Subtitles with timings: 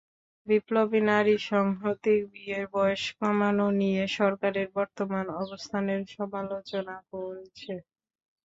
[0.47, 7.73] বিপ্লবী নারী সংহতি বিয়ের বয়স কমানো নিয়ে সরকারের বর্তমান অবস্থানের সমালোচনা করেছে।